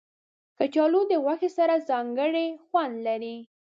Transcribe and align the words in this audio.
کچالو 0.57 1.01
د 1.11 1.13
غوښې 1.23 1.49
سره 1.57 1.75
ځانګړی 1.89 2.47
خوند 2.65 2.95
لري 3.07 3.35